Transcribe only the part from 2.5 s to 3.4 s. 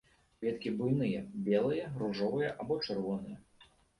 або чырвоныя.